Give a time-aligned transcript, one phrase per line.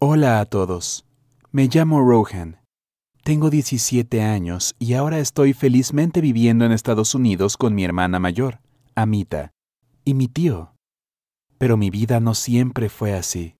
[0.00, 1.04] Hola a todos.
[1.50, 2.60] Me llamo Rohan.
[3.24, 8.60] Tengo 17 años y ahora estoy felizmente viviendo en Estados Unidos con mi hermana mayor,
[8.94, 9.50] Amita,
[10.04, 10.72] y mi tío.
[11.58, 13.56] Pero mi vida no siempre fue así.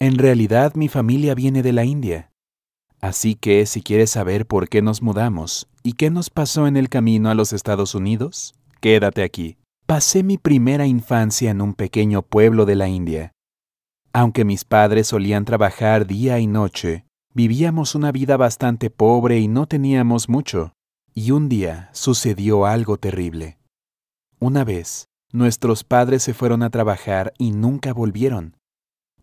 [0.00, 2.32] En realidad mi familia viene de la India.
[3.00, 6.88] Así que si quieres saber por qué nos mudamos y qué nos pasó en el
[6.88, 9.58] camino a los Estados Unidos, quédate aquí.
[9.86, 13.35] Pasé mi primera infancia en un pequeño pueblo de la India.
[14.16, 19.66] Aunque mis padres solían trabajar día y noche, vivíamos una vida bastante pobre y no
[19.66, 20.72] teníamos mucho.
[21.12, 23.58] Y un día sucedió algo terrible.
[24.40, 28.56] Una vez, nuestros padres se fueron a trabajar y nunca volvieron.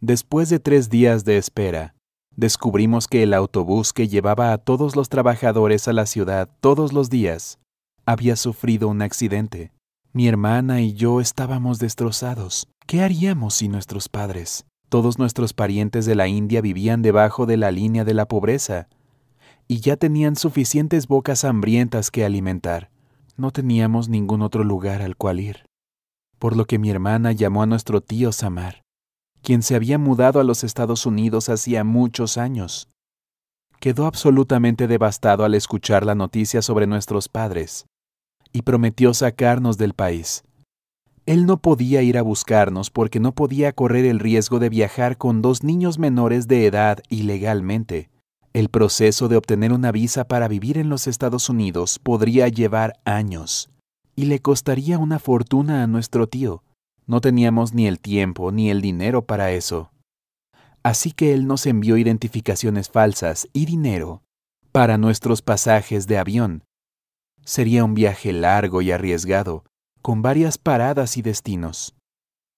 [0.00, 1.94] Después de tres días de espera,
[2.34, 7.10] descubrimos que el autobús que llevaba a todos los trabajadores a la ciudad todos los
[7.10, 7.60] días
[8.06, 9.70] había sufrido un accidente.
[10.12, 12.66] Mi hermana y yo estábamos destrozados.
[12.88, 14.66] ¿Qué haríamos sin nuestros padres?
[14.90, 18.88] Todos nuestros parientes de la India vivían debajo de la línea de la pobreza
[19.66, 22.90] y ya tenían suficientes bocas hambrientas que alimentar.
[23.38, 25.64] No teníamos ningún otro lugar al cual ir.
[26.38, 28.82] Por lo que mi hermana llamó a nuestro tío Samar
[29.42, 32.88] quien se había mudado a los Estados Unidos hacía muchos años.
[33.80, 37.86] Quedó absolutamente devastado al escuchar la noticia sobre nuestros padres
[38.52, 40.44] y prometió sacarnos del país.
[41.26, 45.42] Él no podía ir a buscarnos porque no podía correr el riesgo de viajar con
[45.42, 48.10] dos niños menores de edad ilegalmente.
[48.52, 53.70] El proceso de obtener una visa para vivir en los Estados Unidos podría llevar años
[54.16, 56.62] y le costaría una fortuna a nuestro tío.
[57.06, 59.92] No teníamos ni el tiempo ni el dinero para eso.
[60.82, 64.22] Así que él nos envió identificaciones falsas y dinero
[64.72, 66.64] para nuestros pasajes de avión.
[67.44, 69.64] Sería un viaje largo y arriesgado,
[70.02, 71.94] con varias paradas y destinos.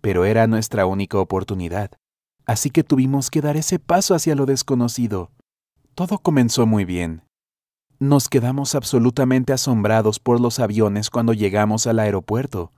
[0.00, 1.90] Pero era nuestra única oportunidad,
[2.44, 5.30] así que tuvimos que dar ese paso hacia lo desconocido.
[5.94, 7.22] Todo comenzó muy bien.
[7.98, 12.72] Nos quedamos absolutamente asombrados por los aviones cuando llegamos al aeropuerto.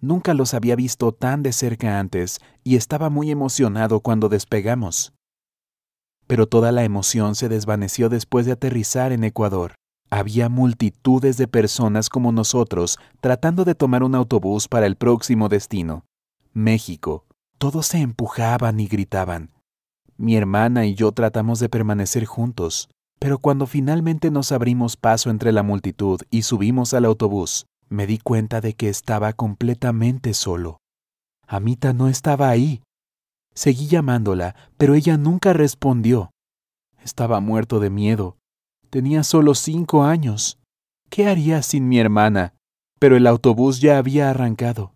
[0.00, 5.12] Nunca los había visto tan de cerca antes y estaba muy emocionado cuando despegamos.
[6.28, 9.74] Pero toda la emoción se desvaneció después de aterrizar en Ecuador.
[10.10, 16.04] Había multitudes de personas como nosotros tratando de tomar un autobús para el próximo destino,
[16.54, 17.26] México.
[17.58, 19.50] Todos se empujaban y gritaban.
[20.16, 25.52] Mi hermana y yo tratamos de permanecer juntos, pero cuando finalmente nos abrimos paso entre
[25.52, 30.78] la multitud y subimos al autobús, me di cuenta de que estaba completamente solo.
[31.46, 32.82] Amita no estaba ahí.
[33.54, 36.30] Seguí llamándola, pero ella nunca respondió.
[37.02, 38.37] Estaba muerto de miedo.
[38.90, 40.58] Tenía solo cinco años.
[41.10, 42.54] ¿Qué haría sin mi hermana?
[42.98, 44.94] Pero el autobús ya había arrancado.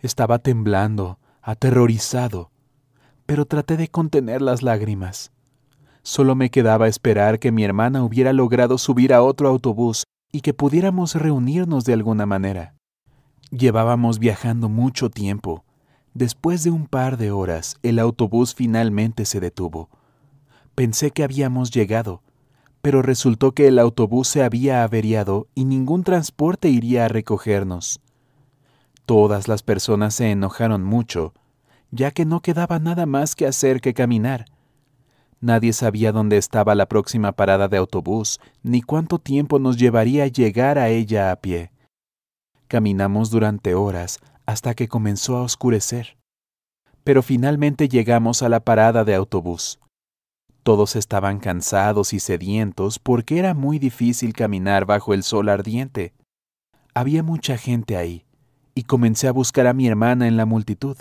[0.00, 2.50] Estaba temblando, aterrorizado,
[3.26, 5.30] pero traté de contener las lágrimas.
[6.02, 10.52] Solo me quedaba esperar que mi hermana hubiera logrado subir a otro autobús y que
[10.52, 12.74] pudiéramos reunirnos de alguna manera.
[13.50, 15.64] Llevábamos viajando mucho tiempo.
[16.12, 19.90] Después de un par de horas, el autobús finalmente se detuvo.
[20.74, 22.22] Pensé que habíamos llegado,
[22.82, 28.00] pero resultó que el autobús se había averiado y ningún transporte iría a recogernos.
[29.06, 31.32] Todas las personas se enojaron mucho,
[31.90, 34.46] ya que no quedaba nada más que hacer que caminar.
[35.40, 40.78] Nadie sabía dónde estaba la próxima parada de autobús, ni cuánto tiempo nos llevaría llegar
[40.78, 41.70] a ella a pie.
[42.66, 46.18] Caminamos durante horas hasta que comenzó a oscurecer.
[47.04, 49.78] Pero finalmente llegamos a la parada de autobús.
[50.68, 56.12] Todos estaban cansados y sedientos porque era muy difícil caminar bajo el sol ardiente.
[56.92, 58.26] Había mucha gente ahí,
[58.74, 60.98] y comencé a buscar a mi hermana en la multitud.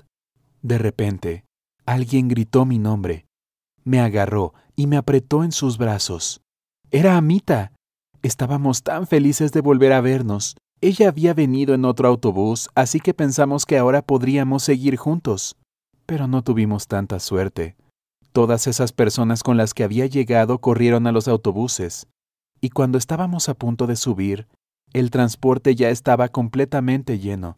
[0.62, 1.44] De repente,
[1.86, 3.26] alguien gritó mi nombre
[3.84, 6.40] me agarró y me apretó en sus brazos.
[6.90, 7.74] Era Amita.
[8.22, 10.56] Estábamos tan felices de volver a vernos.
[10.80, 15.58] Ella había venido en otro autobús, así que pensamos que ahora podríamos seguir juntos.
[16.06, 17.76] Pero no tuvimos tanta suerte.
[18.32, 22.08] Todas esas personas con las que había llegado corrieron a los autobuses,
[22.62, 24.48] y cuando estábamos a punto de subir,
[24.94, 27.58] el transporte ya estaba completamente lleno.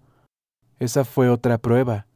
[0.80, 2.08] Esa fue otra prueba.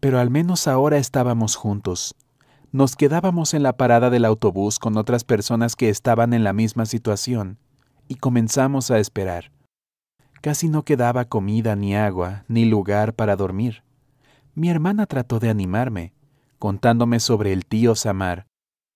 [0.00, 2.14] Pero al menos ahora estábamos juntos
[2.72, 6.86] nos quedábamos en la parada del autobús con otras personas que estaban en la misma
[6.86, 7.58] situación
[8.08, 9.52] y comenzamos a esperar.
[10.40, 13.82] Casi no quedaba comida ni agua ni lugar para dormir.
[14.54, 16.14] Mi hermana trató de animarme,
[16.62, 18.46] contándome sobre el tío Samar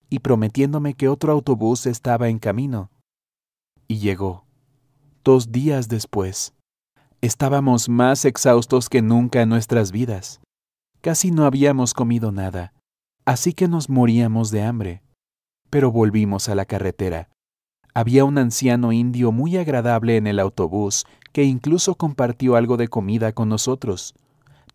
[0.08, 2.92] y prometiéndome que otro autobús estaba en camino.
[3.88, 4.46] Y llegó.
[5.24, 6.54] Dos días después.
[7.20, 10.40] Estábamos más exhaustos que nunca en nuestras vidas.
[11.00, 12.72] Casi no habíamos comido nada
[13.26, 15.02] así que nos moríamos de hambre.
[15.68, 17.28] Pero volvimos a la carretera.
[17.92, 23.32] Había un anciano indio muy agradable en el autobús que incluso compartió algo de comida
[23.32, 24.14] con nosotros.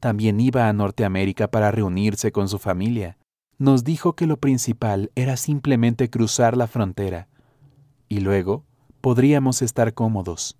[0.01, 3.19] También iba a Norteamérica para reunirse con su familia.
[3.59, 7.27] Nos dijo que lo principal era simplemente cruzar la frontera.
[8.09, 8.65] Y luego
[8.99, 10.57] podríamos estar cómodos.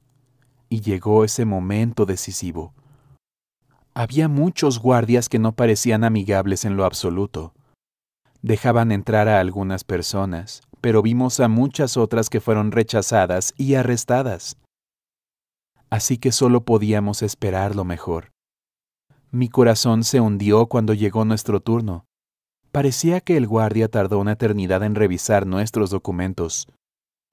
[0.70, 2.76] Y llegó ese momento decisivo.
[3.96, 7.56] Había muchos guardias que no parecían amigables en lo absoluto.
[8.44, 14.56] Dejaban entrar a algunas personas, pero vimos a muchas otras que fueron rechazadas y arrestadas.
[15.90, 18.32] Así que solo podíamos esperar lo mejor.
[19.34, 22.06] Mi corazón se hundió cuando llegó nuestro turno.
[22.74, 26.68] Parecía que el guardia tardó una eternidad en revisar nuestros documentos.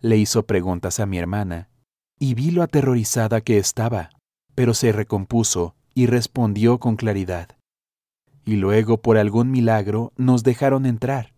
[0.00, 1.70] Le hizo preguntas a mi hermana,
[2.20, 4.10] y vi lo aterrorizada que estaba,
[4.54, 7.56] pero se recompuso y respondió con claridad.
[8.44, 11.34] Y luego, por algún milagro, nos dejaron entrar.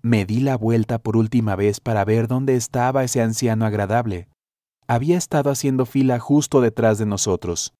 [0.00, 4.28] Me di la vuelta por última vez para ver dónde estaba ese anciano agradable.
[4.86, 7.74] Había estado haciendo fila justo detrás de nosotros,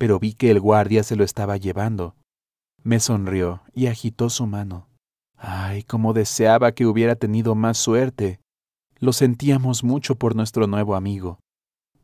[0.00, 2.16] pero vi que el guardia se lo estaba llevando.
[2.82, 4.88] Me sonrió y agitó su mano.
[5.36, 8.40] Ay, cómo deseaba que hubiera tenido más suerte.
[8.98, 11.38] Lo sentíamos mucho por nuestro nuevo amigo,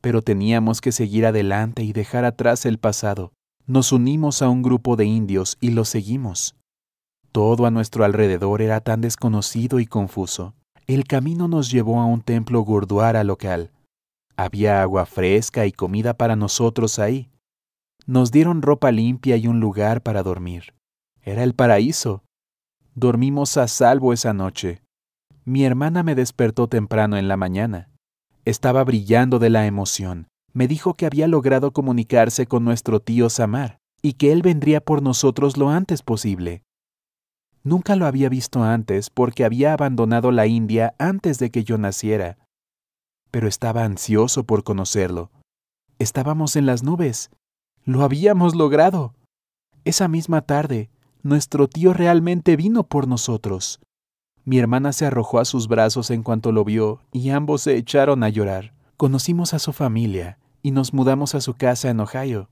[0.02, 3.32] pero teníamos que seguir adelante y dejar atrás el pasado.
[3.66, 6.54] Nos unimos a un grupo de indios y lo seguimos.
[7.32, 10.52] Todo a nuestro alrededor era tan desconocido y confuso.
[10.87, 13.70] El camino nos llevó a un templo gurduara local.
[14.37, 17.31] Había agua fresca y comida para nosotros ahí.
[18.06, 20.74] Nos dieron ropa limpia y un lugar para dormir.
[21.22, 22.22] Era el paraíso.
[22.94, 24.80] Dormimos a salvo esa noche.
[25.44, 27.90] Mi hermana me despertó temprano en la mañana.
[28.44, 30.28] Estaba brillando de la emoción.
[30.52, 35.02] Me dijo que había logrado comunicarse con nuestro tío Samar y que él vendría por
[35.02, 36.62] nosotros lo antes posible.
[37.64, 42.38] Nunca lo había visto antes porque había abandonado la India antes de que yo naciera.
[43.32, 45.32] Pero estaba ansioso por conocerlo.
[45.98, 47.30] Estábamos en las nubes.
[47.86, 49.14] Lo habíamos logrado.
[49.84, 50.90] Esa misma tarde,
[51.22, 53.78] nuestro tío realmente vino por nosotros.
[54.44, 58.24] Mi hermana se arrojó a sus brazos en cuanto lo vio y ambos se echaron
[58.24, 58.74] a llorar.
[58.96, 62.50] Conocimos a su familia y nos mudamos a su casa en Ohio.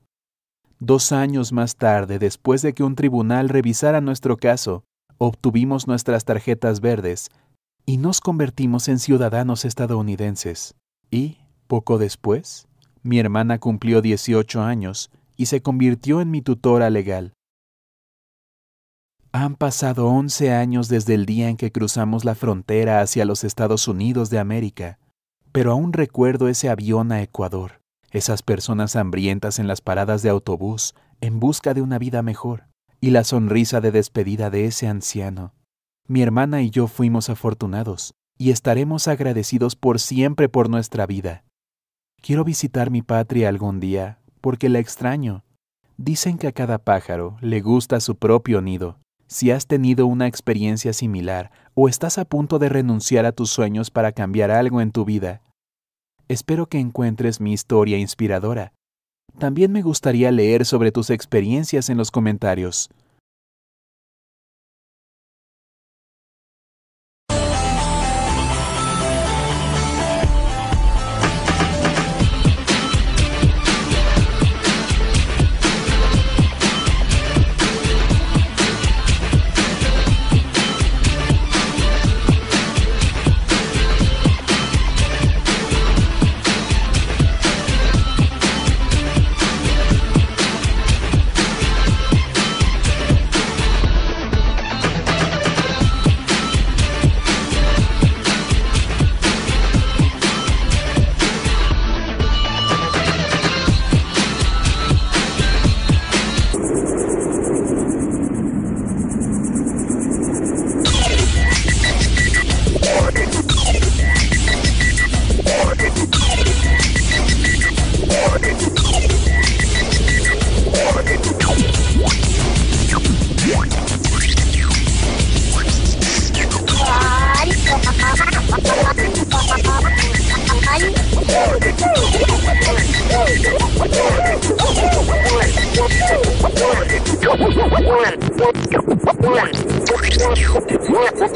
[0.79, 4.85] Dos años más tarde, después de que un tribunal revisara nuestro caso,
[5.17, 7.29] obtuvimos nuestras tarjetas verdes
[7.85, 10.75] y nos convertimos en ciudadanos estadounidenses.
[11.11, 12.69] Y, poco después,
[13.03, 17.33] mi hermana cumplió 18 años y se convirtió en mi tutora legal.
[19.31, 23.87] Han pasado 11 años desde el día en que cruzamos la frontera hacia los Estados
[23.87, 24.97] Unidos de América,
[25.51, 30.95] pero aún recuerdo ese avión a Ecuador, esas personas hambrientas en las paradas de autobús
[31.19, 32.67] en busca de una vida mejor
[33.01, 35.53] y la sonrisa de despedida de ese anciano.
[36.07, 41.43] Mi hermana y yo fuimos afortunados, y estaremos agradecidos por siempre por nuestra vida.
[42.21, 45.43] Quiero visitar mi patria algún día, porque la extraño.
[45.97, 48.99] Dicen que a cada pájaro le gusta su propio nido.
[49.25, 53.89] Si has tenido una experiencia similar o estás a punto de renunciar a tus sueños
[53.89, 55.41] para cambiar algo en tu vida,
[56.27, 58.73] espero que encuentres mi historia inspiradora
[59.37, 62.89] también me gustaría leer sobre tus experiencias en los comentarios.